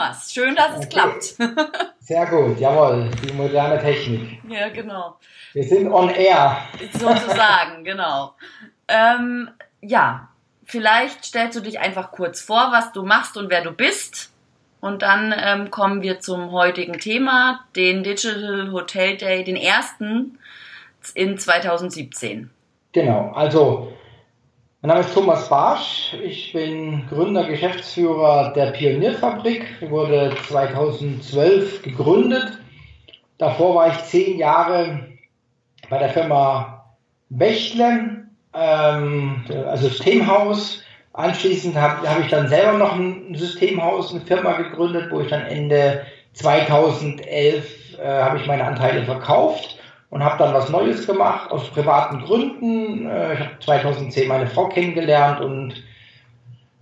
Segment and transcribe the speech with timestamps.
[0.00, 0.32] wir's.
[0.32, 1.22] Schön, dass es klappt.
[2.00, 4.40] Sehr gut, jawohl, die moderne Technik.
[4.48, 5.16] Ja, genau.
[5.52, 6.56] Wir sind on air.
[6.92, 8.34] Sozusagen, genau.
[8.88, 10.28] Ähm, ja,
[10.64, 14.32] vielleicht stellst du dich einfach kurz vor, was du machst und wer du bist.
[14.80, 20.38] Und dann ähm, kommen wir zum heutigen Thema, den Digital Hotel Day, den ersten
[21.14, 22.50] in 2017.
[22.92, 23.92] Genau, also
[24.82, 26.14] mein Name ist Thomas Barsch.
[26.24, 29.66] Ich bin Gründer, Geschäftsführer der Pionierfabrik.
[29.78, 32.58] Die wurde 2012 gegründet.
[33.36, 35.00] Davor war ich zehn Jahre
[35.90, 36.94] bei der Firma
[37.28, 40.82] Bechtle, ähm, also Systemhaus.
[41.12, 45.42] Anschließend habe hab ich dann selber noch ein Systemhaus, eine Firma gegründet, wo ich dann
[45.42, 49.76] Ende 2011 äh, habe ich meine Anteile verkauft
[50.10, 53.06] und habe dann was Neues gemacht aus privaten Gründen.
[53.06, 55.82] Äh, ich habe 2010 meine Frau kennengelernt und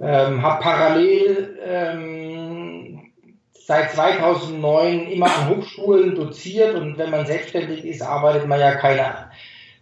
[0.01, 3.13] ähm, habe parallel ähm,
[3.53, 9.31] seit 2009 immer an Hochschulen doziert und wenn man selbstständig ist, arbeitet man ja keine,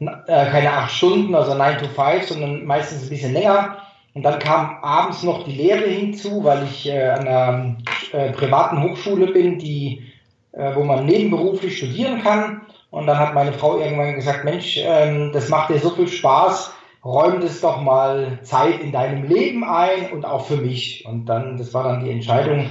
[0.01, 3.79] äh, keine acht Stunden, also 9 to 5, sondern meistens ein bisschen länger.
[4.15, 7.77] Und dann kam abends noch die Lehre hinzu, weil ich äh, an einer
[8.13, 10.11] äh, privaten Hochschule bin, die,
[10.53, 12.63] äh, wo man nebenberuflich studieren kann.
[12.97, 16.73] Und dann hat meine Frau irgendwann gesagt, Mensch, ähm, das macht dir so viel Spaß,
[17.05, 21.05] räum das doch mal Zeit in deinem Leben ein und auch für mich.
[21.07, 22.71] Und dann, das war dann die Entscheidung,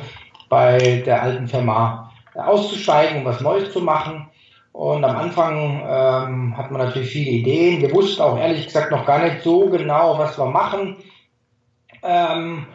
[0.50, 4.28] bei der alten Firma auszusteigen und was Neues zu machen.
[4.72, 7.82] Und am Anfang ähm, hat man natürlich viele Ideen.
[7.84, 10.96] Wir wussten auch ehrlich gesagt noch gar nicht so genau, was wir machen.
[12.02, 12.66] Ähm,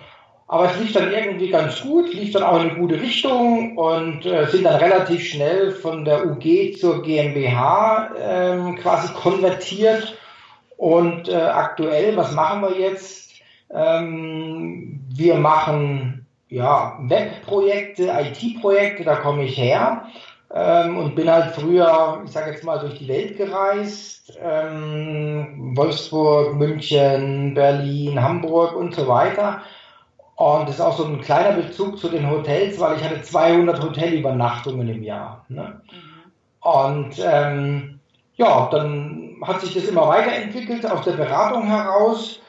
[0.50, 4.26] aber es lief dann irgendwie ganz gut, lief dann auch in eine gute Richtung und
[4.26, 10.18] äh, sind dann relativ schnell von der UG zur GmbH ähm, quasi konvertiert.
[10.76, 13.30] Und äh, aktuell, was machen wir jetzt?
[13.72, 20.06] Ähm, wir machen ja Webprojekte, IT-Projekte, da komme ich her
[20.52, 24.36] ähm, und bin halt früher, ich sage jetzt mal, durch die Welt gereist.
[24.42, 29.62] Ähm, Wolfsburg, München, Berlin, Hamburg und so weiter
[30.40, 33.82] und das ist auch so ein kleiner Bezug zu den Hotels, weil ich hatte 200
[33.82, 35.44] Hotelübernachtungen im Jahr.
[35.50, 35.82] Ne?
[35.92, 36.32] Mhm.
[36.62, 38.00] Und ähm,
[38.36, 42.40] ja, dann hat sich das immer weiterentwickelt aus der Beratung heraus.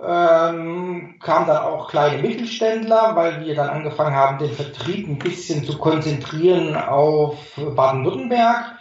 [0.00, 5.64] Ähm, kamen dann auch kleine Mittelständler, weil wir dann angefangen haben, den Vertrieb ein bisschen
[5.64, 7.34] zu konzentrieren auf
[7.74, 8.76] Baden-Württemberg.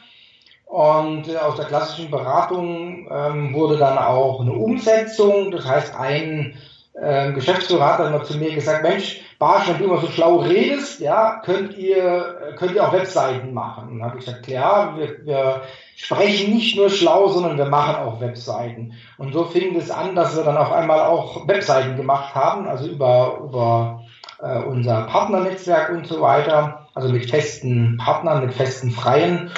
[0.68, 5.50] Und äh, aus der klassischen Beratung ähm, wurde dann auch eine Umsetzung.
[5.50, 6.60] Das heißt, ein
[6.94, 10.38] äh, Geschäftsführer hat dann mal zu mir gesagt, Mensch, Barsch, wenn du immer so schlau
[10.38, 13.90] redest, ja, könnt ihr, könnt ihr auch Webseiten machen.
[13.90, 15.62] Und dann habe ich gesagt, klar, wir, wir
[15.96, 18.94] sprechen nicht nur schlau, sondern wir machen auch Webseiten.
[19.18, 22.88] Und so fing es an, dass wir dann auf einmal auch Webseiten gemacht haben, also
[22.88, 24.04] über, über
[24.42, 29.50] äh, unser Partnernetzwerk und so weiter, also mit festen Partnern, mit festen Freien.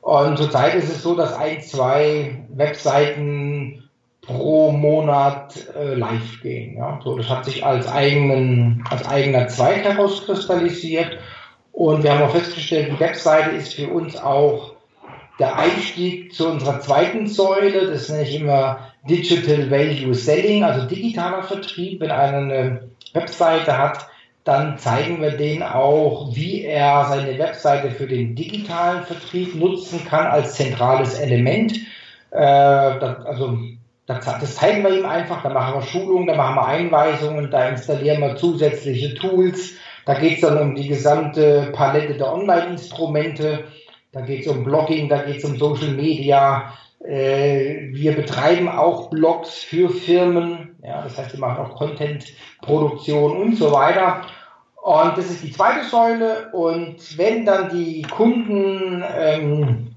[0.00, 3.87] Und zurzeit ist es so, dass ein, zwei Webseiten
[4.28, 6.76] pro Monat äh, live gehen.
[6.76, 7.00] Ja?
[7.02, 11.18] So, das hat sich als, eigenen, als eigener Zweig herauskristallisiert.
[11.72, 14.74] Und wir haben auch festgestellt, die Webseite ist für uns auch
[15.38, 17.90] der Einstieg zu unserer zweiten Säule.
[17.90, 22.00] Das nenne ich immer Digital Value Selling, also digitaler Vertrieb.
[22.00, 24.08] Wenn einer eine Webseite hat,
[24.44, 30.26] dann zeigen wir den auch, wie er seine Webseite für den digitalen Vertrieb nutzen kann
[30.26, 31.74] als zentrales Element.
[32.30, 33.58] Äh, das, also
[34.08, 38.20] das zeigen wir ihm einfach, da machen wir Schulungen, da machen wir Einweisungen, da installieren
[38.20, 39.74] wir zusätzliche Tools.
[40.06, 43.64] Da geht es dann um die gesamte Palette der Online-Instrumente.
[44.12, 46.72] Da geht es um Blogging, da geht es um Social Media.
[47.04, 50.76] Äh, wir betreiben auch Blogs für Firmen.
[50.82, 54.22] Ja, das heißt, wir machen auch Content-Produktion und so weiter.
[54.82, 56.48] Und das ist die zweite Säule.
[56.52, 59.94] Und wenn dann die Kunden ähm,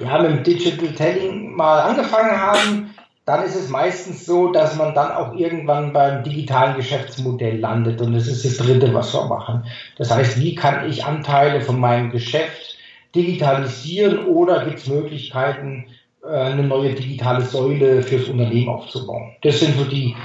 [0.00, 2.94] ja, mit dem Digital Telling mal angefangen haben,
[3.28, 8.00] dann ist es meistens so, dass man dann auch irgendwann beim digitalen Geschäftsmodell landet.
[8.00, 9.66] Und das ist das Dritte, was wir machen.
[9.98, 12.78] Das heißt, wie kann ich Anteile von meinem Geschäft
[13.14, 15.88] digitalisieren oder gibt es Möglichkeiten,
[16.24, 19.36] äh, eine neue digitale Säule fürs Unternehmen aufzubauen?
[19.42, 20.16] Das sind so die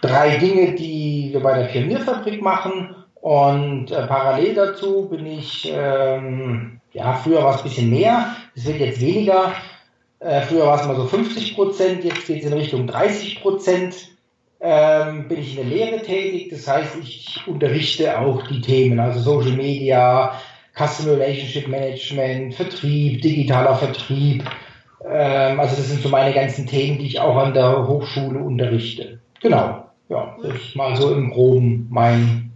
[0.00, 2.94] drei Dinge, die wir bei der Pionierfabrik machen.
[3.14, 8.64] Und äh, parallel dazu bin ich, ähm, ja, früher war es ein bisschen mehr, es
[8.66, 9.52] wird jetzt weniger
[10.22, 14.08] äh, früher war es mal so 50 Prozent, jetzt geht es in Richtung 30 Prozent.
[14.60, 19.18] Ähm, bin ich in der Lehre tätig, das heißt, ich unterrichte auch die Themen, also
[19.18, 20.40] Social Media,
[20.76, 24.44] Customer Relationship Management, Vertrieb, digitaler Vertrieb.
[25.04, 29.18] Ähm, also das sind so meine ganzen Themen, die ich auch an der Hochschule unterrichte.
[29.40, 32.52] Genau, ja, das ist mal so im Groben mein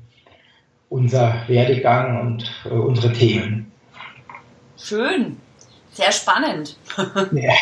[0.88, 3.72] unser Werdegang und äh, unsere Themen.
[4.78, 5.38] Schön,
[5.96, 6.76] sehr spannend.
[7.32, 7.54] Ja,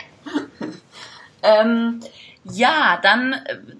[1.42, 2.00] ähm,
[2.44, 3.36] ja dann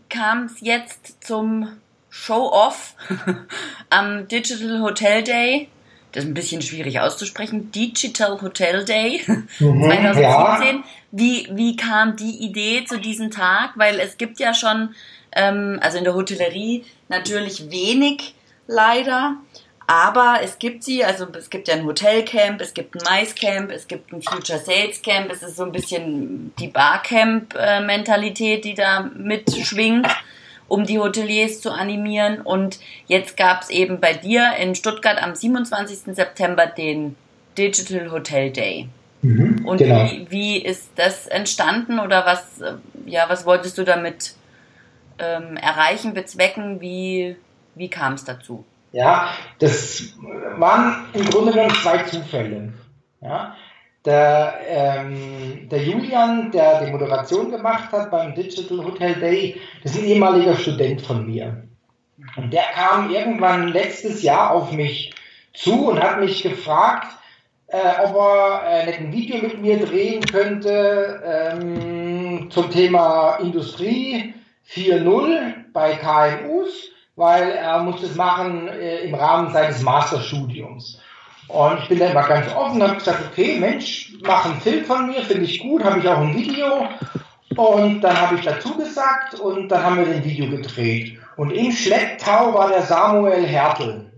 [0.09, 1.69] kam es jetzt zum
[2.11, 2.95] Show-Off
[3.91, 5.69] am Digital Hotel Day.
[6.13, 7.73] Das ist ein bisschen schwierig auszusprechen.
[7.73, 10.23] Digital Hotel Day mhm, 2017.
[10.23, 10.85] Ja.
[11.17, 13.75] Wie, wie kam die Idee zu diesem Tag?
[13.77, 14.97] Weil es gibt ja schon,
[15.31, 18.35] ähm, also in der Hotellerie natürlich wenig
[18.67, 19.37] leider.
[19.87, 23.87] Aber es gibt sie, also es gibt ja ein Hotelcamp, es gibt ein Maiscamp, es
[23.87, 30.07] gibt ein Future Sales Camp, es ist so ein bisschen die Barcamp-Mentalität, die da mitschwingt,
[30.69, 32.41] um die Hoteliers zu animieren.
[32.41, 36.15] Und jetzt gab es eben bei dir in Stuttgart am 27.
[36.15, 37.17] September den
[37.59, 38.89] Digital Hotel Day.
[39.21, 40.11] Mhm, Und genau.
[40.11, 42.63] wie, wie ist das entstanden oder was,
[43.05, 44.35] ja, was wolltest du damit
[45.19, 46.81] ähm, erreichen, bezwecken?
[46.81, 47.37] Wie,
[47.75, 48.65] wie kam es dazu?
[48.95, 50.13] Ja, das
[50.57, 52.73] waren im Grunde genommen zwei Zufälle.
[53.21, 53.57] Ja,
[54.05, 60.03] der, ähm, der Julian, der die Moderation gemacht hat beim Digital Hotel Day, das ist
[60.03, 61.65] ein ehemaliger Student von mir.
[62.37, 65.13] Und der kam irgendwann letztes Jahr auf mich
[65.55, 67.09] zu und hat mich gefragt,
[67.67, 74.35] äh, ob er äh, nicht ein Video mit mir drehen könnte ähm, zum Thema Industrie
[74.69, 81.01] 4.0 bei KMUs weil er muss das machen äh, im Rahmen seines Masterstudiums.
[81.49, 85.07] Und ich bin da immer ganz offen, habe gesagt, okay, Mensch, mach einen Film von
[85.07, 86.89] mir, finde ich gut, habe ich auch ein Video.
[87.57, 91.19] Und dann habe ich dazu gesagt und dann haben wir den Video gedreht.
[91.37, 94.11] Und im Schlepptau war der Samuel Hertel.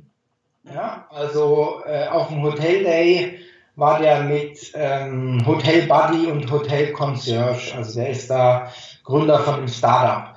[0.72, 3.40] Ja, also äh, auf dem Hotel Day
[3.76, 7.74] war der mit ähm, Hotel Buddy und Hotel Concierge.
[7.76, 8.70] Also der ist da
[9.04, 10.35] Gründer von einem Startup.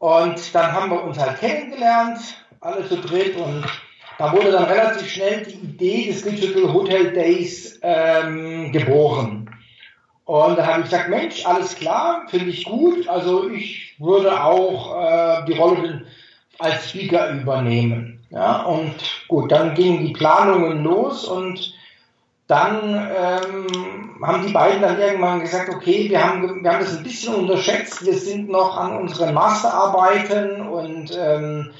[0.00, 2.18] Und dann haben wir uns halt kennengelernt,
[2.60, 3.64] alle zu dritt und
[4.16, 9.50] da wurde dann relativ schnell die Idee des Digital Hotel Days ähm, geboren.
[10.24, 13.08] Und da habe ich gesagt, Mensch, alles klar, finde ich gut.
[13.08, 16.06] Also ich würde auch äh, die Rolle
[16.58, 18.20] als Speaker übernehmen.
[18.30, 18.94] Ja, und
[19.28, 21.74] gut, dann gingen die Planungen los und
[22.50, 27.04] dann ähm, haben die beiden dann irgendwann gesagt, okay, wir haben, wir haben das ein
[27.04, 31.70] bisschen unterschätzt, wir sind noch an unseren Masterarbeiten und ähm,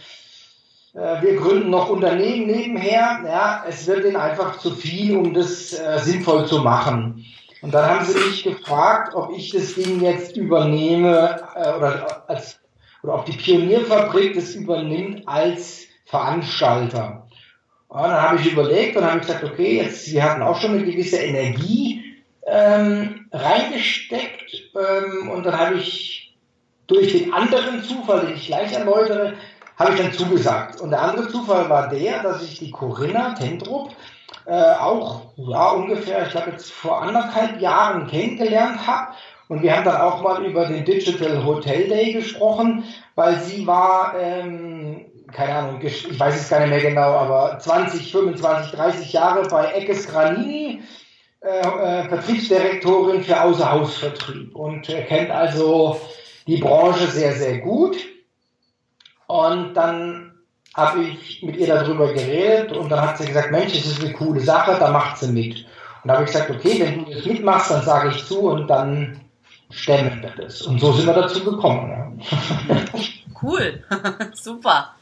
[0.94, 3.20] äh, wir gründen noch Unternehmen nebenher.
[3.24, 7.24] Ja, es wird ihnen einfach zu viel, um das äh, sinnvoll zu machen.
[7.62, 12.60] Und dann haben sie mich gefragt, ob ich das Ding jetzt übernehme äh, oder, als,
[13.02, 17.19] oder ob die Pionierfabrik das übernimmt als Veranstalter.
[17.90, 20.84] Und dann habe ich überlegt und habe gesagt, okay, jetzt, Sie hatten auch schon eine
[20.84, 22.14] gewisse Energie
[22.46, 26.38] ähm, reingesteckt ähm, und dann habe ich
[26.86, 29.34] durch den anderen Zufall, den ich gleich erläutere,
[29.76, 30.80] habe ich dann zugesagt.
[30.80, 33.90] Und der andere Zufall war der, dass ich die Corinna Tendrup
[34.46, 39.14] äh, auch ja, ungefähr, ich glaube jetzt vor anderthalb Jahren kennengelernt habe.
[39.48, 42.84] Und wir haben dann auch mal über den Digital Hotel Day gesprochen,
[43.16, 44.79] weil sie war ähm,
[45.32, 49.72] keine Ahnung, ich weiß es gar nicht mehr genau, aber 20, 25, 30 Jahre bei
[49.72, 50.82] Eckes Granini,
[51.40, 56.00] äh, äh, Vertriebsdirektorin für Außerhausvertrieb und äh, kennt also
[56.46, 57.96] die Branche sehr, sehr gut.
[59.26, 60.38] Und dann
[60.74, 64.12] habe ich mit ihr darüber geredet und dann hat sie gesagt, Mensch, das ist eine
[64.12, 65.66] coole Sache, da macht sie mit.
[66.02, 68.68] Und da habe ich gesagt, okay, wenn du das mitmachst, dann sage ich zu und
[68.68, 69.20] dann
[69.70, 70.62] stemmen wir das.
[70.62, 72.20] Und so sind wir dazu gekommen.
[72.20, 72.76] Ja.
[73.42, 73.82] Cool,
[74.34, 74.94] super.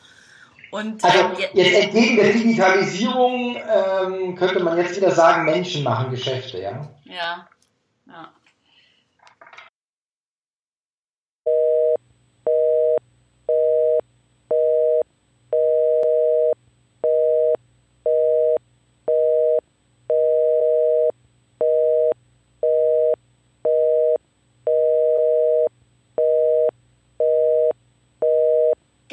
[0.71, 6.11] Und, also ähm, jetzt entgegen der Digitalisierung ähm, könnte man jetzt wieder sagen, Menschen machen
[6.11, 6.89] Geschäfte, ja?
[7.05, 7.15] Ja.
[7.15, 7.49] ja.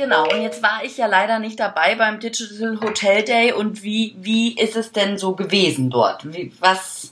[0.05, 4.15] Genau, und jetzt war ich ja leider nicht dabei beim Digital Hotel Day und wie,
[4.19, 6.31] wie ist es denn so gewesen dort?
[6.31, 7.11] Wie, was,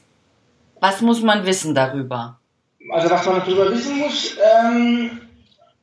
[0.80, 2.38] was muss man wissen darüber?
[2.92, 5.22] Also was man darüber wissen muss, ähm,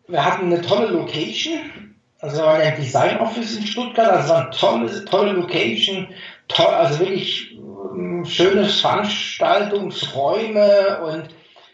[0.07, 4.50] wir hatten eine tolle Location, also war ein Design Office in Stuttgart, also war eine
[4.50, 6.07] tolle, tolle Location,
[6.47, 7.59] toll, also wirklich
[7.93, 11.25] ähm, schönes Veranstaltungsräume und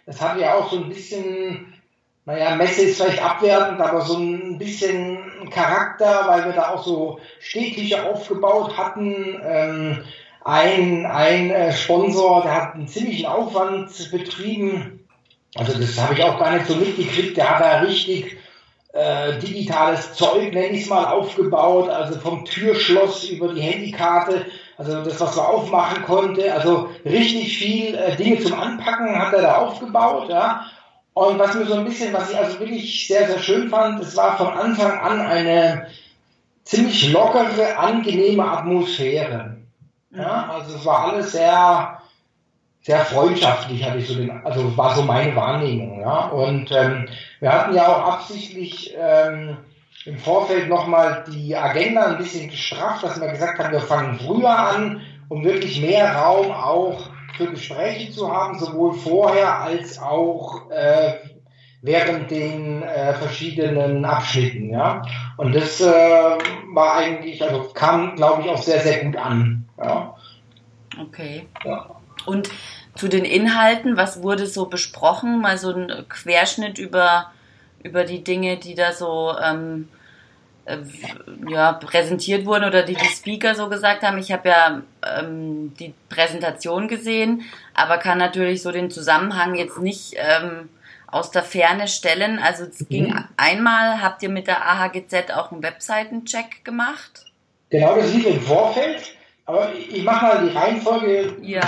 [0.07, 1.75] es hatte ja auch so ein bisschen
[2.27, 7.19] naja, Messe ist vielleicht abwertend, aber so ein bisschen Charakter, weil wir da auch so
[7.41, 9.41] Städtische aufgebaut hatten.
[9.45, 10.05] Ähm,
[10.45, 15.07] ein ein äh, Sponsor, der hat einen ziemlichen Aufwand betrieben.
[15.57, 17.37] Also das habe ich auch gar nicht so mitgekriegt.
[17.37, 18.37] Der hat da richtig
[18.97, 24.47] äh, digitales Zeug, nenne ich es mal, aufgebaut, also vom Türschloss über die Handykarte,
[24.79, 29.43] also das, was man aufmachen konnte, also richtig viel äh, Dinge zum Anpacken hat er
[29.43, 30.67] da aufgebaut, ja.
[31.17, 34.15] Und was mir so ein bisschen, was ich also wirklich sehr, sehr schön fand, es
[34.19, 35.87] war von Anfang an eine
[36.65, 39.57] ziemlich lockere, angenehme Atmosphäre.
[40.11, 40.51] Ja, mhm.
[40.51, 42.03] also es war alles sehr,
[42.83, 46.27] sehr freundschaftlich, hatte ich so den, also war so meine Wahrnehmung, ja.
[46.27, 47.09] Und ähm,
[47.41, 49.57] wir hatten ja auch absichtlich ähm,
[50.05, 54.51] im Vorfeld nochmal die Agenda ein bisschen gestrafft, dass wir gesagt haben, wir fangen früher
[54.51, 61.15] an, um wirklich mehr Raum auch für Gespräche zu haben, sowohl vorher als auch äh,
[61.83, 65.03] während den äh, verschiedenen Abschnitten, ja.
[65.37, 65.85] Und das äh,
[66.73, 69.69] war eigentlich, also kam, glaube ich, auch sehr, sehr gut an.
[69.79, 70.17] Ja.
[71.01, 71.47] Okay.
[71.65, 71.91] Ja.
[72.25, 72.51] Und
[72.97, 75.41] zu den Inhalten, was wurde so besprochen?
[75.41, 77.31] Mal so ein Querschnitt über,
[77.83, 79.89] über die Dinge, die da so ähm,
[80.67, 80.79] äh,
[81.49, 84.19] ja, präsentiert wurden oder die die Speaker so gesagt haben.
[84.19, 84.83] Ich habe ja
[85.19, 87.43] ähm, die Präsentation gesehen,
[87.75, 90.69] aber kann natürlich so den Zusammenhang jetzt nicht ähm,
[91.07, 92.39] aus der Ferne stellen.
[92.39, 92.89] Also es mhm.
[92.89, 97.25] ging einmal, habt ihr mit der AHGZ auch einen Webseitencheck gemacht?
[97.71, 99.03] Genau, das lief im Vorfeld,
[99.45, 101.37] aber ich mache mal die Reihenfolge.
[101.43, 101.63] Ja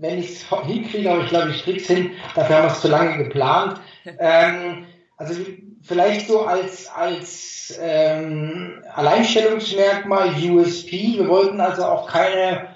[0.00, 2.80] wenn ich es hinkriege, aber ich glaube, ich kriege es hin, dafür haben wir es
[2.80, 3.80] zu lange geplant.
[4.18, 4.86] Ähm,
[5.18, 5.34] also
[5.82, 12.68] vielleicht so als, als ähm, Alleinstellungsmerkmal USP, wir wollten also auch keine,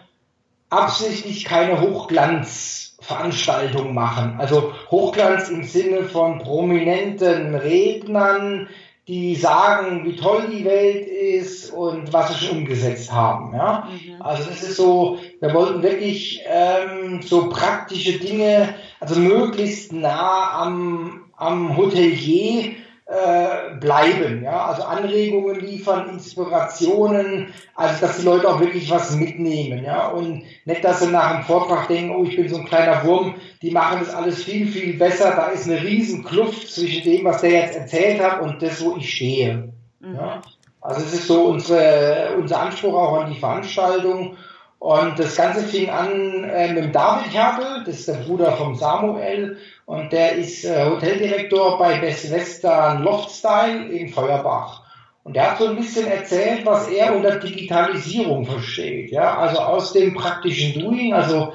[0.70, 4.37] absichtlich keine Hochglanzveranstaltung machen.
[4.38, 8.68] Also Hochglanz im Sinne von prominenten Rednern,
[9.06, 13.54] die sagen, wie toll die Welt ist und was sie schon umgesetzt haben.
[13.54, 13.87] Ja?
[13.90, 14.23] Mhm.
[14.23, 21.25] Also das ist so, wir wollten wirklich ähm, so praktische Dinge, also möglichst nah am,
[21.37, 28.90] am Hotelier äh, bleiben, ja, also Anregungen liefern, Inspirationen, also dass die Leute auch wirklich
[28.90, 32.56] was mitnehmen, ja, und nicht, dass sie nach dem Vortrag denken, oh, ich bin so
[32.56, 36.73] ein kleiner Wurm, die machen das alles viel, viel besser, da ist eine riesen Kluft
[36.73, 40.14] zwischen dem, was der jetzt erzählt hat und das, wo ich stehe, mhm.
[40.14, 40.40] ja.
[40.84, 44.37] Also es ist so unsere, unser Anspruch auch an die Veranstaltung.
[44.78, 48.75] Und das Ganze fing an äh, mit dem David Hertel, das ist der Bruder vom
[48.75, 49.56] Samuel,
[49.87, 54.83] und der ist äh, Hoteldirektor bei Best Western Loftstyle in Feuerbach.
[55.25, 59.11] Und der hat so ein bisschen erzählt, was er unter Digitalisierung versteht.
[59.11, 61.55] Ja, also aus dem praktischen Doing, also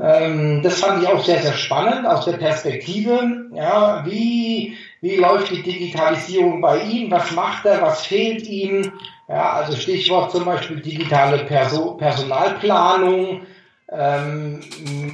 [0.00, 3.46] ähm, das fand ich auch sehr, sehr spannend aus der Perspektive.
[3.54, 7.10] Ja, wie, wie läuft die Digitalisierung bei ihm?
[7.10, 7.82] Was macht er?
[7.82, 8.92] Was fehlt ihm?
[9.26, 13.42] Ja, also Stichwort zum Beispiel digitale Perso Personalplanung
[13.90, 14.60] ähm,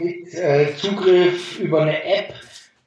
[0.01, 2.35] mit äh, Zugriff über eine App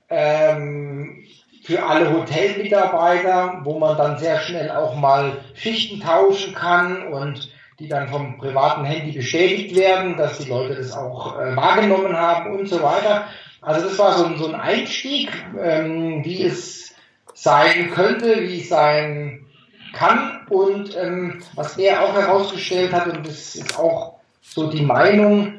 [0.10, 1.24] ähm,
[1.63, 7.88] für alle Hotelmitarbeiter, wo man dann sehr schnell auch mal Schichten tauschen kann und die
[7.88, 12.67] dann vom privaten Handy bestätigt werden, dass die Leute das auch äh, wahrgenommen haben und
[12.67, 13.25] so weiter.
[13.62, 15.29] Also das war so ein, so ein Einstieg,
[15.60, 16.96] ähm, wie es
[17.34, 19.46] sein könnte, wie es sein
[19.94, 20.41] kann.
[20.50, 25.57] Und ähm, was er auch herausgestellt hat, und das ist auch so die Meinung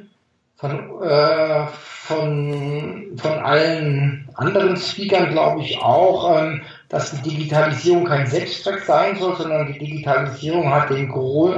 [0.59, 8.27] von, äh, von, von allen anderen Speakern, glaube ich auch, ähm, dass die Digitalisierung kein
[8.27, 11.12] Selbstzweck sein soll, sondern die Digitalisierung hat den,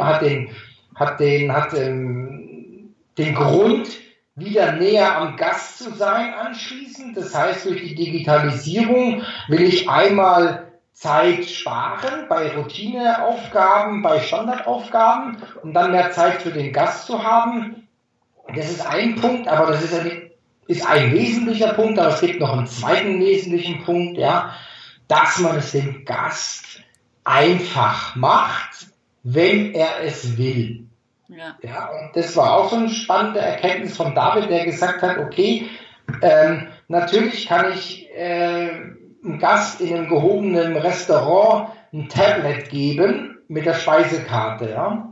[0.04, 0.50] hat den,
[0.94, 3.88] hat den, hat den, ähm, den Grund,
[4.36, 7.16] wieder näher am Gast zu sein anschließend.
[7.16, 15.74] Das heißt, durch die Digitalisierung will ich einmal Zeit sparen bei Routineaufgaben, bei Standardaufgaben und
[15.74, 17.86] dann mehr Zeit für den Gast zu haben.
[18.54, 20.30] Das ist ein Punkt, aber das ist, ein,
[20.66, 24.54] ist ein wesentlicher Punkt, aber es gibt noch einen zweiten wesentlichen Punkt, ja,
[25.08, 26.82] dass man es dem Gast
[27.24, 28.88] einfach macht,
[29.22, 30.86] wenn er es will.
[31.28, 31.56] Ja.
[31.62, 35.68] ja, und das war auch so eine spannende Erkenntnis von David, der gesagt hat, okay,
[36.22, 38.70] ähm, natürlich kann ich äh,
[39.24, 45.09] einem Gast in einem gehobenen Restaurant ein Tablet geben mit der Speisekarte, ja.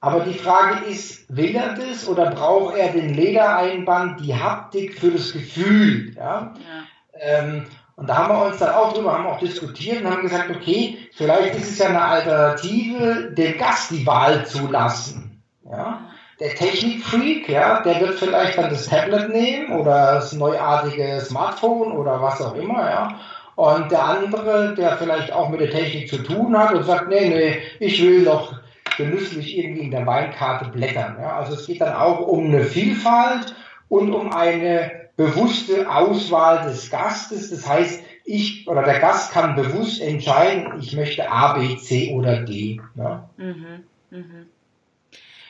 [0.00, 5.10] Aber die Frage ist, will er das oder braucht er den Ledereinband, die Haptik für
[5.10, 6.54] das Gefühl, ja?
[6.54, 6.84] ja.
[7.20, 10.50] Ähm, und da haben wir uns dann auch drüber, haben auch diskutiert und haben gesagt,
[10.50, 16.08] okay, vielleicht ist es ja eine Alternative, dem Gast die Wahl zu lassen, ja
[16.40, 22.22] der Technikfreak, ja, der wird vielleicht dann das Tablet nehmen oder das neuartige Smartphone oder
[22.22, 23.20] was auch immer, ja.
[23.56, 27.28] Und der andere, der vielleicht auch mit der Technik zu tun hat und sagt, nee,
[27.28, 28.52] nee, ich will noch
[28.98, 31.16] genüsslich irgendwie in der Weinkarte blättern.
[31.18, 31.38] Ja.
[31.38, 33.54] Also es geht dann auch um eine Vielfalt
[33.88, 37.50] und um eine bewusste Auswahl des Gastes.
[37.50, 42.42] Das heißt, ich oder der Gast kann bewusst entscheiden, ich möchte A, B, C oder
[42.42, 42.80] D.
[42.94, 43.30] Ja?
[43.38, 43.84] Mhm.
[44.10, 44.46] Mhm.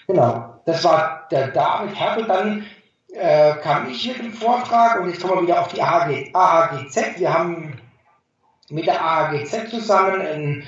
[0.06, 2.24] Genau, das war der David Hertel.
[2.26, 2.64] Dann
[3.12, 7.18] äh, kam ich mit dem Vortrag und jetzt kommen wir wieder auf die AHG, AHGZ.
[7.18, 7.78] Wir haben
[8.70, 10.64] mit der AHGZ zusammen einen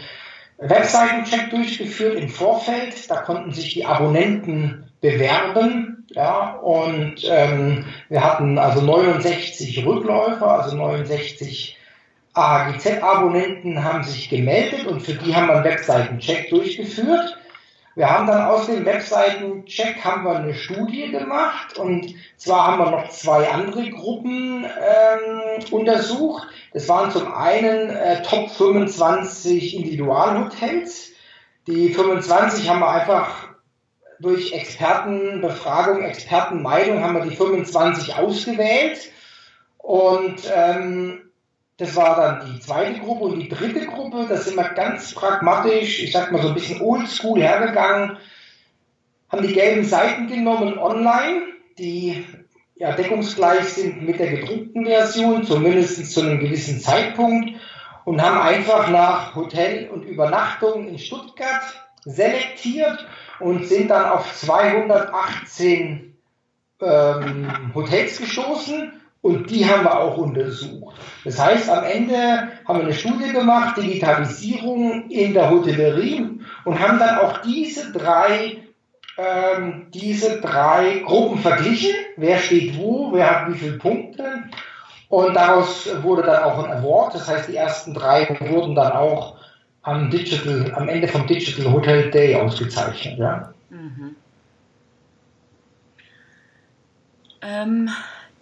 [0.61, 3.11] Webseitencheck durchgeführt im Vorfeld.
[3.11, 6.07] Da konnten sich die Abonnenten bewerben.
[6.11, 11.79] Ja, und ähm, wir hatten also 69 Rückläufer, also 69
[12.35, 17.37] AHGZ-Abonnenten haben sich gemeldet und für die haben wir einen Webseitencheck durchgeführt.
[17.97, 22.91] Wir haben dann aus dem Webseitencheck haben wir eine Studie gemacht und zwar haben wir
[22.93, 26.47] noch zwei andere Gruppen ähm, untersucht.
[26.73, 31.11] Das waren zum einen äh, Top 25 Individualhotels.
[31.67, 33.49] Die 25 haben wir einfach
[34.21, 39.11] durch Expertenbefragung, Expertenmeinung haben wir die 25 ausgewählt
[39.79, 41.30] und ähm,
[41.81, 46.03] das war dann die zweite Gruppe und die dritte Gruppe, da sind wir ganz pragmatisch,
[46.03, 48.19] ich sag mal so ein bisschen oldschool hergegangen,
[49.31, 51.41] haben die gelben Seiten genommen online,
[51.79, 52.27] die
[52.75, 57.59] ja deckungsgleich sind mit der gedruckten Version, zumindest zu einem gewissen Zeitpunkt,
[58.05, 61.63] und haben einfach nach Hotel und Übernachtung in Stuttgart
[62.05, 63.07] selektiert
[63.39, 66.15] und sind dann auf 218
[66.83, 70.97] ähm, Hotels gestoßen und die haben wir auch untersucht.
[71.25, 76.99] Das heißt, am Ende haben wir eine Studie gemacht, Digitalisierung in der Hotellerie und haben
[76.99, 78.59] dann auch diese drei,
[79.19, 81.95] ähm, diese drei Gruppen verglichen.
[82.17, 84.45] Wer steht wo, wer hat wie viele Punkte.
[85.11, 87.15] Und daraus wurde dann auch ein Award.
[87.15, 89.37] Das heißt, die ersten drei wurden dann auch
[89.83, 93.19] am Digital, am Ende vom Digital Hotel Day ausgezeichnet.
[93.19, 93.53] Ja.
[93.69, 94.17] Mhm.
[97.43, 97.91] Ähm,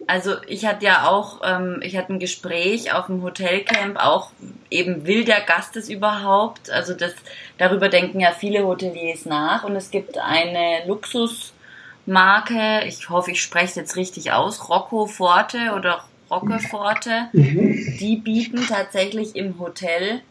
[0.08, 4.30] also ich hatte ja auch, ähm, ich hatte ein Gespräch auf dem Hotelcamp, auch
[4.70, 6.70] eben will der Gast es überhaupt?
[6.70, 7.12] Also das,
[7.58, 13.66] darüber denken ja viele Hoteliers nach und es gibt eine Luxusmarke, ich hoffe, ich spreche
[13.66, 17.98] es jetzt richtig aus, Rocco Forte oder Rocco Forte, mhm.
[18.00, 20.22] die bieten tatsächlich im Hotel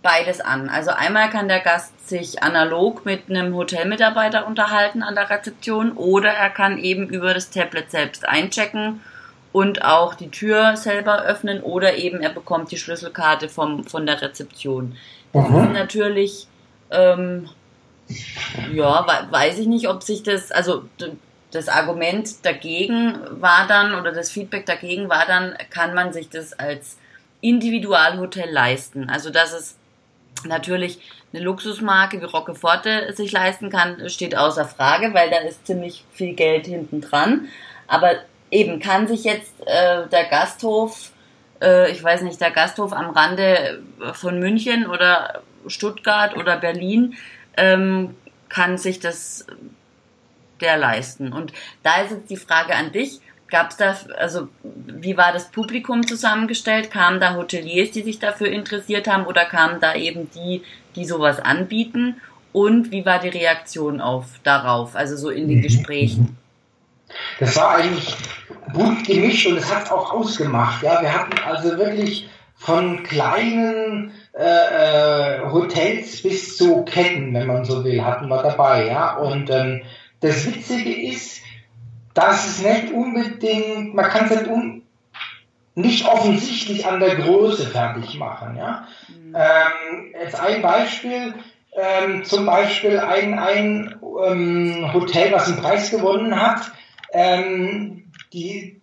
[0.00, 0.70] beides an.
[0.70, 6.30] Also einmal kann der Gast sich analog mit einem Hotelmitarbeiter unterhalten an der Rezeption oder
[6.30, 9.02] er kann eben über das Tablet selbst einchecken
[9.52, 14.22] und auch die Tür selber öffnen oder eben er bekommt die Schlüsselkarte vom, von der
[14.22, 14.96] Rezeption.
[15.32, 15.56] Das mhm.
[15.56, 16.46] ist natürlich,
[16.90, 17.48] ähm,
[18.72, 20.84] ja, weiß ich nicht, ob sich das, also
[21.50, 26.52] das Argument dagegen war dann oder das Feedback dagegen war dann, kann man sich das
[26.52, 26.96] als
[27.40, 29.08] Individualhotel leisten.
[29.10, 29.76] Also dass es
[30.44, 31.00] natürlich
[31.32, 36.34] eine Luxusmarke wie Rockeforte sich leisten kann, steht außer Frage, weil da ist ziemlich viel
[36.34, 37.48] Geld hinten dran.
[37.86, 38.14] Aber
[38.50, 41.12] eben kann sich jetzt äh, der Gasthof,
[41.62, 43.82] äh, ich weiß nicht, der Gasthof am Rande
[44.14, 47.14] von München oder Stuttgart oder Berlin,
[47.56, 48.16] ähm,
[48.48, 49.46] kann sich das
[50.60, 51.32] der leisten.
[51.32, 55.50] Und da ist jetzt die Frage an dich, Gab es da, also wie war das
[55.50, 56.90] Publikum zusammengestellt?
[56.90, 60.62] Kamen da Hoteliers, die sich dafür interessiert haben oder kamen da eben die,
[60.94, 62.20] die sowas anbieten?
[62.52, 65.62] Und wie war die Reaktion auf darauf, also so in den mhm.
[65.62, 66.38] Gesprächen?
[67.38, 68.16] Das war eigentlich
[68.72, 70.82] bunt gemischt und es hat auch ausgemacht.
[70.82, 77.64] Ja, wir hatten also wirklich von kleinen äh, äh, Hotels bis zu Ketten, wenn man
[77.64, 78.86] so will, hatten wir dabei.
[78.86, 79.82] Ja, und ähm,
[80.20, 81.40] das Witzige ist,
[82.14, 84.82] das ist nicht unbedingt, man kann es nicht, un,
[85.74, 88.56] nicht offensichtlich an der Größe fertig machen.
[88.56, 88.86] Ja?
[89.08, 89.34] Mhm.
[89.34, 91.34] Ähm, jetzt ein Beispiel,
[91.72, 93.94] ähm, zum Beispiel ein, ein
[94.26, 96.72] ähm, Hotel, was einen Preis gewonnen hat,
[97.12, 98.80] ähm, die,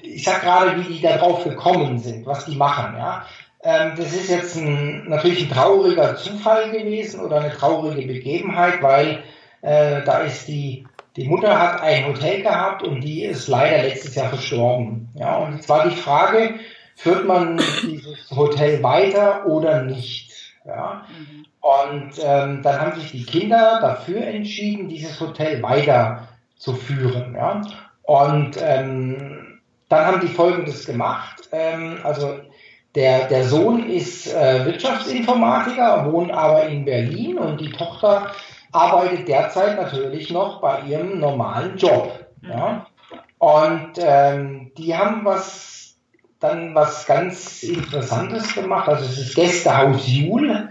[0.00, 2.96] ich sag gerade, wie die da drauf gekommen sind, was die machen.
[2.96, 3.26] Ja?
[3.62, 9.22] Ähm, das ist jetzt ein, natürlich ein trauriger Zufall gewesen oder eine traurige Begebenheit, weil
[9.62, 14.16] äh, da ist die die Mutter hat ein Hotel gehabt und die ist leider letztes
[14.16, 15.10] Jahr verstorben.
[15.14, 16.54] Ja, und jetzt war die Frage,
[16.96, 20.32] führt man dieses Hotel weiter oder nicht?
[20.66, 21.06] Ja.
[21.08, 21.46] Mhm.
[21.60, 25.62] Und ähm, dann haben sich die Kinder dafür entschieden, dieses Hotel
[26.64, 27.34] weiterzuführen.
[27.34, 27.62] Ja.
[28.02, 31.48] Und ähm, dann haben die Folgendes gemacht.
[31.52, 32.40] Ähm, also
[32.94, 38.30] der, der Sohn ist äh, Wirtschaftsinformatiker, wohnt aber in Berlin und die Tochter
[38.72, 42.26] arbeitet derzeit natürlich noch bei ihrem normalen Job.
[42.42, 42.86] Ja?
[43.38, 45.96] Und ähm, die haben was
[46.40, 48.88] dann was ganz Interessantes gemacht.
[48.88, 50.68] Also es ist Gästehaus Jul.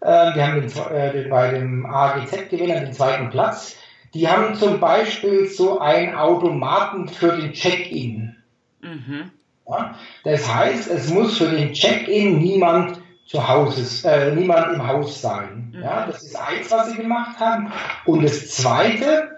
[0.00, 3.76] Äh, die haben den, äh, bei dem AGZ-Gewinner den zweiten Platz
[4.14, 8.36] Die haben zum Beispiel so einen Automaten für den Check-in.
[8.80, 9.30] Mhm.
[9.68, 9.94] Ja,
[10.24, 15.72] das heißt, es muss für den Check-in niemand zu Hause, äh, niemand im Haus sein.
[15.74, 15.82] Mhm.
[15.82, 17.70] Ja, das ist eins, was sie gemacht haben.
[18.06, 19.36] Und das zweite,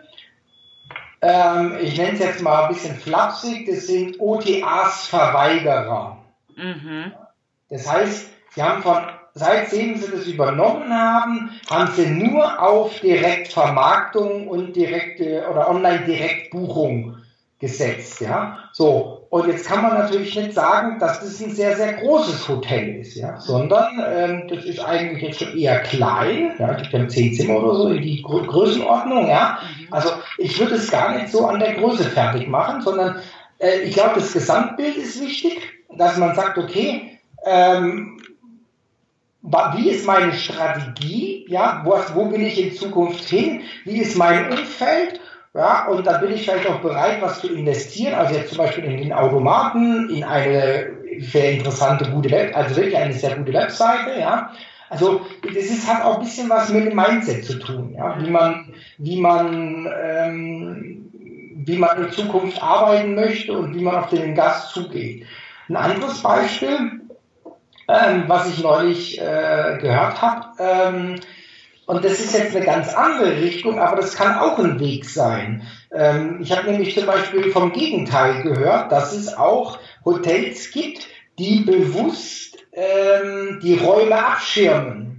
[1.20, 6.18] ähm, ich nenne es jetzt mal ein bisschen flapsig, das sind OTAs-Verweigerer.
[6.56, 7.12] Mhm.
[7.68, 9.02] Das heißt, sie haben von
[9.34, 17.16] seitdem sie das übernommen haben, haben sie nur auf Direktvermarktung und direkte oder Online-Direktbuchung
[17.60, 18.58] gesetzt, ja.
[18.72, 19.26] So.
[19.28, 23.14] Und jetzt kann man natürlich nicht sagen, dass das ein sehr, sehr großes Hotel ist,
[23.14, 27.62] ja, sondern ähm, das ist eigentlich jetzt schon eher klein, ja, die haben zehn Zimmer
[27.62, 29.60] oder so in die Gr Größenordnung, ja.
[29.62, 29.92] Mhm.
[29.92, 33.20] Also ich würde es gar nicht so an der Größe fertig machen, sondern
[33.58, 35.60] äh, ich glaube, das Gesamtbild ist wichtig,
[35.96, 38.19] dass man sagt, okay, ähm,
[39.42, 44.50] wie ist meine Strategie, ja, wo, wo will ich in Zukunft hin, wie ist mein
[44.50, 45.20] Umfeld,
[45.54, 48.84] ja, und da bin ich vielleicht auch bereit, was zu investieren, also jetzt zum Beispiel
[48.84, 54.20] in den Automaten, in eine sehr interessante, gute Web, also wirklich eine sehr gute Webseite,
[54.20, 54.52] ja,
[54.90, 58.30] also das ist, hat auch ein bisschen was mit dem Mindset zu tun, ja, wie
[58.30, 61.10] man, wie man, ähm,
[61.64, 65.26] wie man in Zukunft arbeiten möchte und wie man auf den Gast zugeht.
[65.68, 67.00] Ein anderes Beispiel,
[67.90, 70.46] ähm, was ich neulich äh, gehört habe.
[70.58, 71.20] Ähm,
[71.86, 75.66] und das ist jetzt eine ganz andere Richtung, aber das kann auch ein Weg sein.
[75.92, 81.60] Ähm, ich habe nämlich zum Beispiel vom Gegenteil gehört, dass es auch Hotels gibt, die
[81.60, 85.09] bewusst ähm, die Räume abschirmen.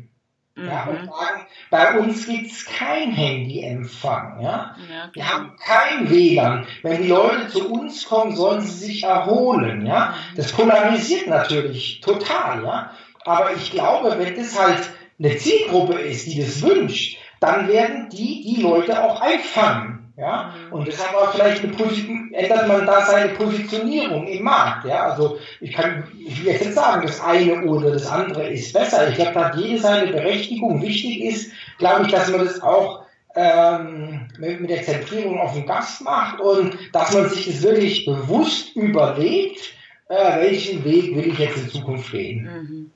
[0.62, 0.67] Mhm.
[0.67, 4.41] Ja, und sagen, bei uns gibt es kein Handyempfang.
[4.41, 4.76] Ja?
[4.89, 6.67] ja Wir haben kein WLAN.
[6.84, 9.86] Wenn die Leute zu uns kommen, sollen sie sich erholen.
[9.86, 10.15] Ja?
[10.32, 10.36] Mhm.
[10.36, 12.63] Das polarisiert natürlich total.
[12.63, 12.91] Ja?
[13.26, 18.43] Aber ich glaube, wenn das halt eine Zielgruppe ist, die das wünscht, dann werden die
[18.43, 20.01] die Leute auch einfangen.
[20.22, 20.54] Ja?
[20.68, 20.74] Mhm.
[20.74, 24.86] Und deshalb auch vielleicht eine ändert man da seine Positionierung im Markt.
[24.86, 25.10] Ja?
[25.10, 26.04] Also ich kann
[26.44, 29.10] jetzt nicht sagen, das eine oder das andere ist besser.
[29.10, 30.82] Ich glaube, da hat jede seine Berechtigung.
[30.82, 33.04] Wichtig ist, glaube ich, dass man das auch
[33.36, 38.06] ähm, mit, mit der Zentrierung auf den Gast macht und dass man sich das wirklich
[38.06, 39.74] bewusst überlegt,
[40.08, 42.44] äh, welchen Weg will ich jetzt in Zukunft gehen.
[42.44, 42.92] Mhm.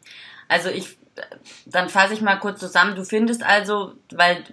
[0.47, 0.95] Also ich,
[1.65, 2.95] dann fasse ich mal kurz zusammen.
[2.95, 4.43] Du findest also, weil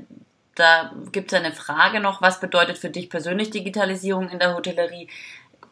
[0.55, 5.09] da gibt es eine Frage noch, was bedeutet für dich persönlich Digitalisierung in der Hotellerie?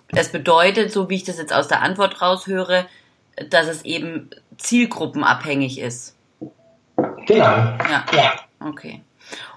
[0.08, 2.86] Es bedeutet, so wie ich das jetzt aus der Antwort raushöre,
[3.48, 6.16] dass es eben zielgruppenabhängig ist.
[7.26, 7.44] Genau.
[7.44, 8.04] Ja.
[8.12, 8.32] ja.
[8.60, 9.02] Okay.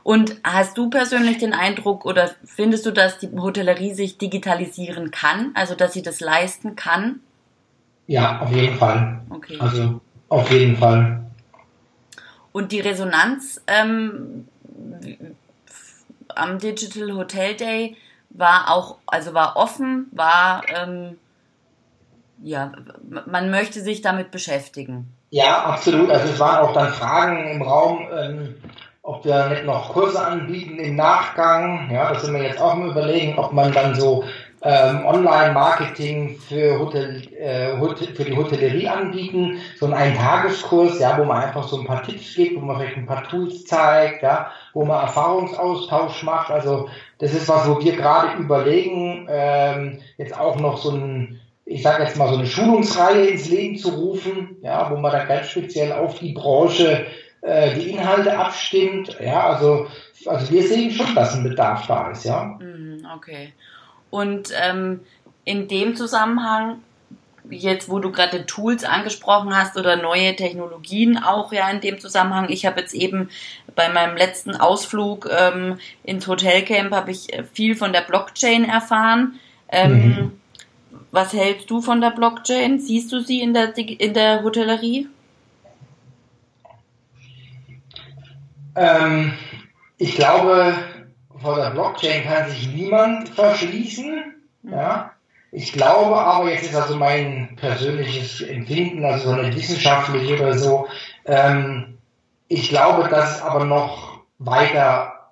[0.04, 5.52] Und hast du persönlich den Eindruck oder findest du, dass die Hotellerie sich digitalisieren kann,
[5.56, 7.22] also dass sie das leisten kann?
[8.08, 9.22] Ja, auf jeden Fall.
[9.30, 9.58] Okay.
[9.60, 11.24] Also auf jeden Fall.
[12.52, 14.48] Und die Resonanz ähm,
[16.36, 17.98] am Digital Hotel Day
[18.30, 21.18] war auch, also war offen, war, ähm,
[22.42, 22.72] ja,
[23.26, 25.14] man möchte sich damit beschäftigen.
[25.30, 26.10] Ja, absolut.
[26.10, 28.56] Also es waren auch dann Fragen im Raum, ähm,
[29.02, 31.90] ob wir nicht noch Kurse anbieten im Nachgang.
[31.92, 34.24] Ja, das sind wir jetzt auch mal überlegen, ob man dann so
[34.64, 41.26] ähm, Online-Marketing für, Hotel, äh, Hotel, für die Hotellerie anbieten, so einen Eintageskurs, ja, wo
[41.26, 44.52] man einfach so ein paar Tipps gibt, wo man vielleicht ein paar Tools zeigt, ja,
[44.74, 46.50] wo man Erfahrungsaustausch macht.
[46.50, 51.82] Also das ist was, wo wir gerade überlegen, ähm, jetzt auch noch so ein ich
[51.82, 55.48] sage jetzt mal so eine Schulungsreihe ins Leben zu rufen, ja, wo man dann ganz
[55.48, 57.06] speziell auf die Branche
[57.42, 59.18] äh, die Inhalte abstimmt.
[59.20, 59.88] Ja, also,
[60.26, 62.58] also wir sehen schon, dass ein Bedarf da ist, ja.
[62.60, 63.54] Mhm, okay.
[64.14, 65.00] Und ähm,
[65.44, 66.84] in dem Zusammenhang,
[67.50, 72.46] jetzt wo du gerade Tools angesprochen hast oder neue Technologien auch ja in dem Zusammenhang,
[72.50, 73.30] ich habe jetzt eben
[73.74, 79.40] bei meinem letzten Ausflug ähm, ins Hotelcamp habe ich äh, viel von der Blockchain erfahren.
[79.68, 80.32] Ähm, mhm.
[81.10, 82.80] Was hältst du von der Blockchain?
[82.80, 85.08] Siehst du sie in der, in der Hotellerie?
[88.76, 89.34] Ähm,
[89.98, 90.76] ich glaube,
[91.44, 94.34] vor der Blockchain kann sich niemand verschließen.
[94.64, 95.12] Ja.
[95.52, 100.88] Ich glaube aber, jetzt ist also mein persönliches Empfinden, also so eine wissenschaftliche oder so,
[101.26, 102.00] ähm,
[102.48, 105.32] ich glaube, dass es aber noch weiter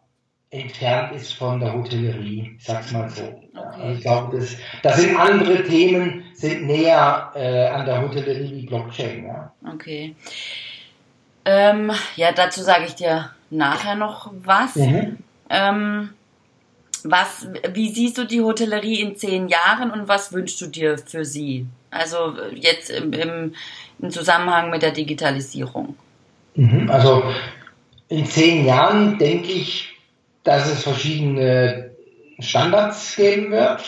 [0.52, 3.24] entfernt ist von der Hotellerie, ich sag's mal so.
[3.56, 3.94] Okay.
[3.94, 9.26] Ich glaube, das, das sind andere Themen, sind näher äh, an der Hotellerie wie Blockchain.
[9.26, 9.54] Ja.
[9.74, 10.16] Okay.
[11.46, 14.76] Ähm, ja, dazu sage ich dir nachher noch was.
[14.76, 15.18] Mhm.
[15.52, 16.10] Ähm,
[17.04, 21.26] was, wie siehst du die Hotellerie in zehn Jahren und was wünschst du dir für
[21.26, 21.66] sie?
[21.90, 23.56] Also jetzt im, im,
[24.00, 25.96] im Zusammenhang mit der Digitalisierung.
[26.56, 27.24] Mhm, also
[28.08, 29.98] in zehn Jahren denke ich,
[30.44, 31.92] dass es verschiedene
[32.40, 33.82] Standards geben wird.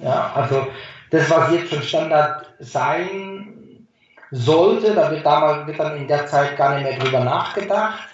[0.00, 0.66] Ja, also
[1.10, 3.86] das, was jetzt schon Standard sein
[4.30, 8.08] sollte, da wird, damals, wird dann in der Zeit gar nicht mehr drüber nachgedacht.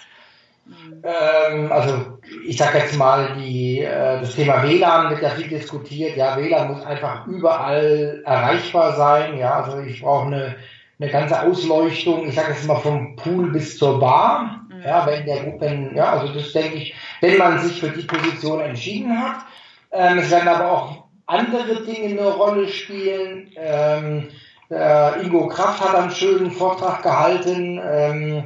[0.65, 1.03] Mhm.
[1.03, 2.12] Ähm, also
[2.45, 6.17] ich sage jetzt mal, die, äh, das Thema WLAN wird ja viel diskutiert.
[6.17, 9.37] Ja, WLAN muss einfach überall erreichbar sein.
[9.37, 10.55] Ja, also ich brauche eine,
[10.99, 12.27] eine ganze Ausleuchtung.
[12.27, 14.61] Ich sage jetzt mal vom Pool bis zur Bar.
[14.69, 14.83] Mhm.
[14.83, 18.59] Ja, wenn der, wenn, ja, also das denke ich, wenn man sich für die Position
[18.59, 19.45] entschieden hat.
[19.91, 23.51] Ähm, es werden aber auch andere Dinge eine Rolle spielen.
[23.55, 24.27] Ähm,
[24.69, 27.79] äh, Ingo Kraft hat einen schönen Vortrag gehalten.
[27.83, 28.43] Ähm,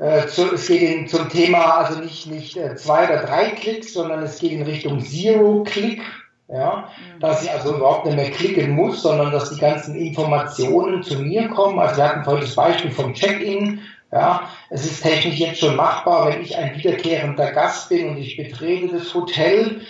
[0.00, 3.92] äh, zu, es geht in, zum Thema also nicht, nicht äh, zwei oder drei Klicks,
[3.92, 6.02] sondern es geht in Richtung Zero-Click.
[6.50, 7.20] Ja, mhm.
[7.20, 11.46] dass ich also überhaupt nicht mehr klicken muss, sondern dass die ganzen Informationen zu mir
[11.48, 11.78] kommen.
[11.78, 13.82] Also wir hatten heute das Beispiel vom Check-in.
[14.10, 18.38] Ja, es ist technisch jetzt schon machbar, wenn ich ein wiederkehrender Gast bin und ich
[18.38, 19.82] betrete das Hotel,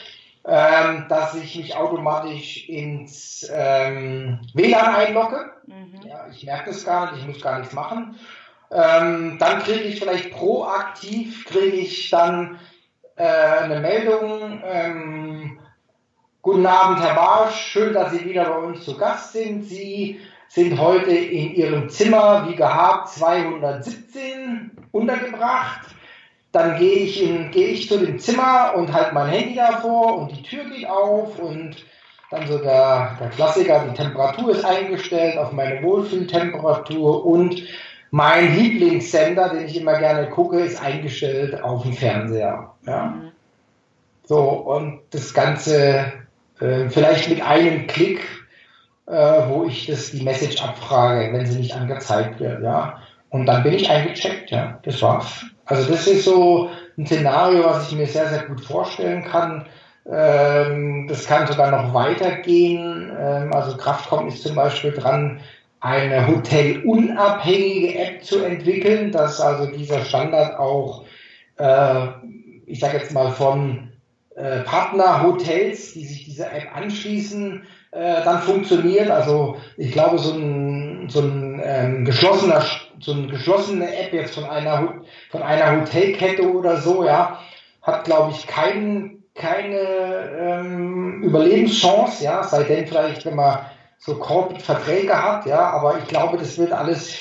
[0.44, 5.52] ähm, dass ich mich automatisch ins ähm, WLAN einlogge.
[5.66, 6.08] Mhm.
[6.08, 8.16] Ja, ich merke das gar nicht, ich muss gar nichts machen.
[8.70, 12.59] Ähm, dann kriege ich vielleicht proaktiv, kriege ich dann
[13.16, 15.59] äh, eine Meldung, ähm,
[16.40, 19.64] Guten Abend, Herr Barsch, schön, dass Sie wieder bei uns zu Gast sind.
[19.64, 25.88] Sie sind heute in Ihrem Zimmer, wie gehabt, 217 untergebracht.
[26.52, 30.31] Dann gehe ich, in, gehe ich zu dem Zimmer und halte mein Handy davor und
[30.31, 31.85] die Tür geht auf und
[32.31, 37.62] dann so der, der Klassiker, die Temperatur ist eingestellt auf meine Wohlfühltemperatur und
[38.10, 42.74] mein Lieblingssender, den ich immer gerne gucke, ist eingestellt auf dem Fernseher.
[42.86, 43.06] Ja?
[43.06, 43.32] Mhm.
[44.24, 46.12] So, und das Ganze
[46.60, 48.20] äh, vielleicht mit einem Klick,
[49.06, 49.12] äh,
[49.48, 52.62] wo ich das, die Message abfrage, wenn sie nicht angezeigt wird.
[52.62, 53.00] Ja?
[53.30, 54.50] Und dann bin ich eingecheckt.
[54.50, 54.78] Ja?
[54.82, 55.44] Das war's.
[55.66, 59.66] Also das ist so ein Szenario, was ich mir sehr, sehr gut vorstellen kann.
[60.10, 63.12] Ähm, das kann sogar noch weitergehen.
[63.18, 65.40] Ähm, also Kraftcom ist zum Beispiel dran,
[65.80, 71.04] eine hotelunabhängige App zu entwickeln, dass also dieser Standard auch,
[71.58, 72.06] äh,
[72.66, 73.92] ich sage jetzt mal von
[74.34, 77.62] äh, Partnerhotels, die sich dieser App anschließen,
[77.92, 79.10] äh, dann funktioniert.
[79.10, 82.64] Also ich glaube, so ein, so ein ähm, geschlossener,
[83.00, 87.40] so eine geschlossene App jetzt von einer von einer Hotelkette oder so, ja,
[87.82, 89.78] hat glaube ich keinen keine
[90.38, 93.60] ähm, Überlebenschance, ja, sei denn vielleicht, wenn man
[93.98, 97.18] so Corporate-Verträge hat, ja, aber ich glaube, das wird alles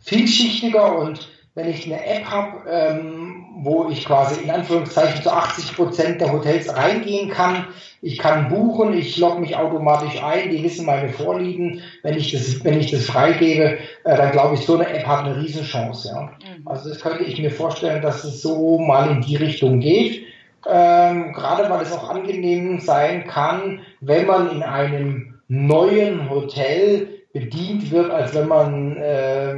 [0.00, 5.74] vielschichtiger und wenn ich eine App habe, ähm, wo ich quasi in Anführungszeichen zu 80
[5.74, 7.66] Prozent der Hotels reingehen kann,
[8.02, 11.80] ich kann buchen, ich logge mich automatisch ein, die wissen meine Vorlieben.
[12.02, 15.24] Wenn ich das, wenn ich das freigebe, äh, dann glaube ich, so eine App hat
[15.24, 16.08] eine Riesenchance.
[16.08, 16.22] Ja.
[16.22, 16.68] Mhm.
[16.68, 20.26] Also das könnte ich mir vorstellen, dass es so mal in die Richtung geht.
[20.68, 27.90] Ähm, gerade weil es auch angenehm sein kann, wenn man in einem neuen Hotel bedient
[27.90, 29.54] wird, als wenn man äh,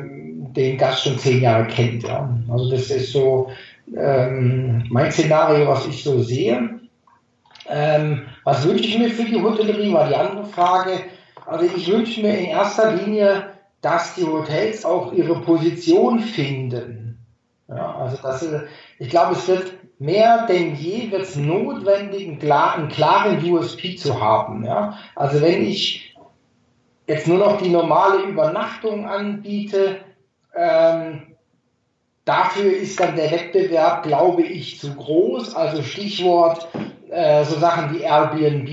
[0.53, 2.03] den Gast schon zehn Jahre kennt.
[2.03, 2.29] Ja.
[2.51, 3.51] Also das ist so
[3.97, 6.81] ähm, mein Szenario, was ich so sehe.
[7.69, 11.01] Ähm, was wünsche ich mir für die Hotellerie, war die andere Frage.
[11.47, 17.19] Also ich wünsche mir in erster Linie, dass die Hotels auch ihre Position finden.
[17.69, 18.47] Ja, also das,
[18.99, 23.97] ich glaube, es wird mehr denn je wird es notwendig, einen, klar, einen klaren USP
[23.97, 24.65] zu haben.
[24.65, 24.99] Ja?
[25.15, 26.17] Also wenn ich
[27.07, 29.97] jetzt nur noch die normale Übernachtung anbiete,
[30.55, 31.23] ähm,
[32.25, 35.55] dafür ist dann der Wettbewerb, glaube ich, zu groß.
[35.55, 36.69] Also Stichwort
[37.11, 38.69] äh, so Sachen wie Airbnb,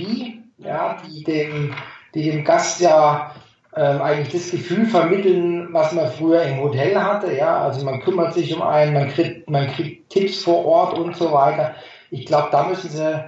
[0.58, 1.74] ja, die dem,
[2.14, 3.35] die dem Gast ja
[3.76, 7.36] ähm, eigentlich das Gefühl vermitteln, was man früher im Hotel hatte.
[7.36, 11.16] Ja, also man kümmert sich um einen, man kriegt, man kriegt Tipps vor Ort und
[11.16, 11.76] so weiter.
[12.10, 13.26] Ich glaube, da müssen sie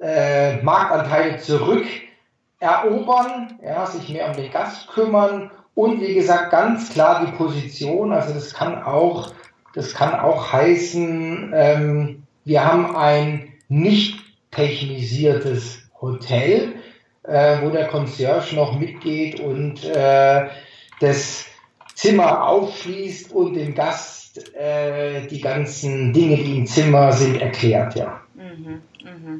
[0.00, 1.84] äh, Marktanteile zurück
[2.60, 8.12] erobern, ja, sich mehr um den Gast kümmern und wie gesagt ganz klar die Position.
[8.12, 9.32] Also das kann auch,
[9.74, 14.18] das kann auch heißen, ähm, wir haben ein nicht
[14.50, 16.74] technisiertes Hotel,
[17.28, 20.48] äh, wo der Concierge noch mitgeht und äh,
[21.00, 21.44] das
[21.94, 28.20] Zimmer aufschließt und dem Gast äh, die ganzen Dinge, die im Zimmer sind, erklärt, ja.
[28.34, 29.38] Mhm, mh.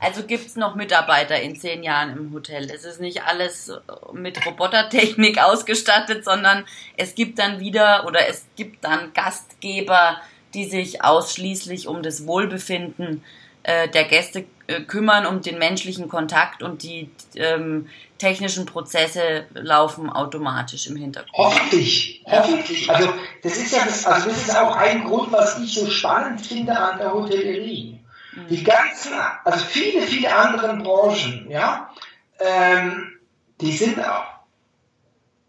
[0.00, 2.68] Also gibt es noch Mitarbeiter in zehn Jahren im Hotel.
[2.70, 3.72] Es ist nicht alles
[4.12, 6.66] mit Robotertechnik ausgestattet, sondern
[6.98, 10.20] es gibt dann wieder oder es gibt dann Gastgeber,
[10.52, 16.62] die sich ausschließlich um das Wohlbefinden äh, der Gäste äh, kümmern, um den menschlichen Kontakt
[16.62, 21.36] und die ähm, technischen Prozesse laufen automatisch im Hintergrund.
[21.36, 22.88] Hoffentlich, hoffentlich.
[22.88, 26.46] Also das ist ja das, also das ist auch ein Grund, was ich so spannend
[26.46, 28.00] finde an der Hotellerie.
[28.32, 28.48] Mhm.
[28.48, 29.12] Die ganzen,
[29.44, 31.90] also viele, viele anderen Branchen, ja,
[32.38, 33.18] ähm,
[33.60, 34.24] die sind auch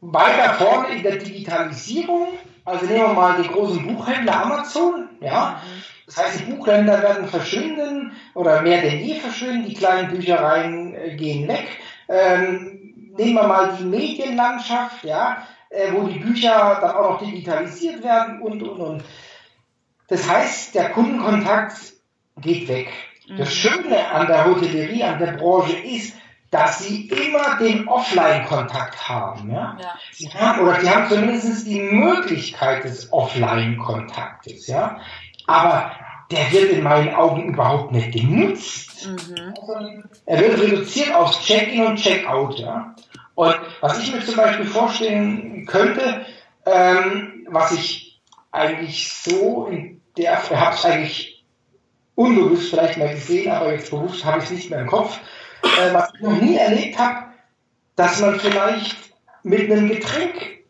[0.02, 2.38] weiter vorne in der Digitalisierung.
[2.66, 5.62] Also nehmen wir mal den großen Buchhändler Amazon, ja.
[5.64, 5.84] Mhm.
[6.08, 11.16] Das heißt, die Buchländer werden verschwinden oder mehr denn je verschwinden, die kleinen Büchereien äh,
[11.16, 11.68] gehen weg.
[12.08, 18.04] Ähm, nehmen wir mal die Medienlandschaft, ja, äh, wo die Bücher dann auch noch digitalisiert
[18.04, 19.04] werden und, und, und.
[20.08, 21.94] Das heißt, der Kundenkontakt
[22.38, 22.88] geht weg.
[23.28, 23.38] Mhm.
[23.38, 26.16] Das Schöne an der Hotellerie, an der Branche ist,
[26.56, 29.52] dass sie immer den Offline-Kontakt haben.
[29.52, 29.78] Ja?
[29.78, 29.96] ja?
[30.14, 34.68] Sie haben, oder sie haben zumindest die Möglichkeit des Offline-Kontaktes.
[34.68, 35.02] Ja?
[35.48, 35.92] Aber
[36.32, 39.06] der wird in meinen Augen überhaupt nicht genutzt.
[39.06, 40.06] Mhm.
[40.26, 42.58] Er wird reduziert auf Check-in und Check-out.
[42.60, 42.96] Ja?
[43.36, 46.26] Und was ich mir zum Beispiel vorstellen könnte,
[46.66, 48.22] ähm, was ich
[48.54, 51.46] eigentlich so in der, ich habe es eigentlich
[52.16, 55.20] unbewusst vielleicht mal gesehen, aber jetzt bewusst habe ich es nicht mehr im Kopf,
[55.66, 57.26] äh, was ich noch nie erlebt habe,
[57.96, 58.96] dass man vielleicht
[59.44, 60.64] mit einem Getränk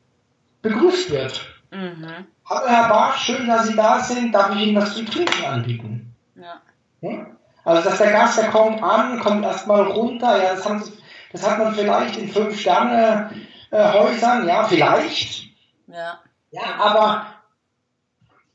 [0.62, 1.46] begrüßt wird.
[1.72, 2.26] Mhm.
[2.48, 4.34] Hallo Herr Barsch, schön, dass Sie da sind.
[4.34, 6.14] Darf ich Ihnen was zu trinken anbieten?
[6.36, 6.62] Ja.
[7.02, 7.26] ja?
[7.64, 10.38] Also, dass der Gast, der kommt an, kommt erstmal runter.
[10.42, 10.84] Ja, das, haben,
[11.32, 15.46] das hat man vielleicht in Fünf-Sterne-Häusern, ja, vielleicht.
[15.88, 16.20] Ja.
[16.52, 17.26] Ja, aber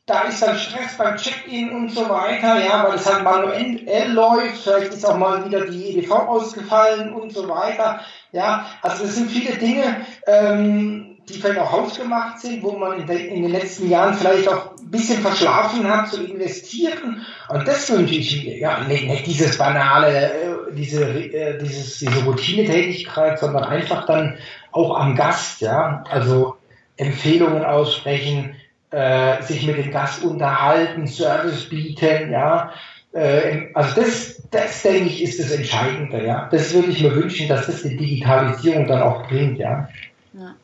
[0.06, 4.62] da ist dann Stress beim Check-in und so weiter, ja, weil es halt manuell läuft.
[4.62, 8.00] Vielleicht ist auch mal wieder die EDV ausgefallen und so weiter.
[8.32, 13.42] Ja, also es sind viele Dinge, ähm, die vielleicht auch hausgemacht sind, wo man in,
[13.42, 17.24] den letzten Jahren vielleicht auch ein bisschen verschlafen hat zu investieren.
[17.48, 18.58] Und das wünsche ich mir.
[18.58, 24.38] Ja, nicht, nicht dieses banale, äh, diese, äh, dieses, diese Routinetätigkeit, sondern einfach dann
[24.72, 26.56] auch am Gast, ja, also
[26.96, 28.56] Empfehlungen aussprechen,
[28.90, 32.72] äh, sich mit dem Gast unterhalten, Service bieten, ja.
[33.12, 36.48] Äh, also das, das denke ich, ist das Entscheidende, ja.
[36.50, 39.88] Das würde ich mir wünschen, dass das die Digitalisierung dann auch bringt, ja.
[40.32, 40.54] ja.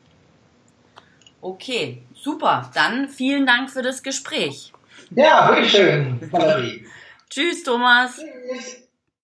[1.41, 2.69] Okay, super.
[2.73, 4.73] Dann vielen Dank für das Gespräch.
[5.11, 6.85] Ja, bitteschön, Valerie.
[7.29, 8.17] Tschüss, Thomas.
[8.17, 8.86] Tschüss.